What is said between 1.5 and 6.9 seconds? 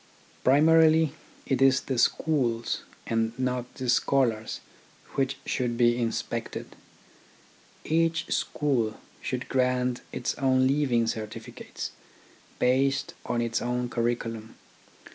is the schools and not the scholars which should be inspected.